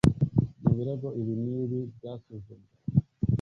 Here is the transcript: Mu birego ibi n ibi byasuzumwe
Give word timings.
Mu 0.63 0.71
birego 0.77 1.07
ibi 1.21 1.33
n 1.43 1.45
ibi 1.61 1.79
byasuzumwe 1.95 2.71